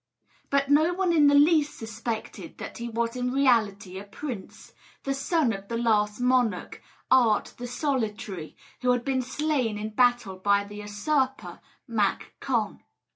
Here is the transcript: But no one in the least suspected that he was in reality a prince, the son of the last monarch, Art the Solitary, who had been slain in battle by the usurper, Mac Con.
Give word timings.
But 0.49 0.67
no 0.69 0.93
one 0.95 1.13
in 1.13 1.27
the 1.27 1.35
least 1.35 1.77
suspected 1.77 2.57
that 2.57 2.79
he 2.79 2.89
was 2.89 3.15
in 3.15 3.31
reality 3.31 3.99
a 3.99 4.03
prince, 4.03 4.73
the 5.03 5.13
son 5.13 5.53
of 5.53 5.67
the 5.67 5.77
last 5.77 6.19
monarch, 6.19 6.81
Art 7.11 7.53
the 7.59 7.67
Solitary, 7.67 8.55
who 8.81 8.93
had 8.93 9.05
been 9.05 9.21
slain 9.21 9.77
in 9.77 9.91
battle 9.91 10.37
by 10.37 10.63
the 10.63 10.77
usurper, 10.77 11.59
Mac 11.87 12.33
Con. 12.39 12.81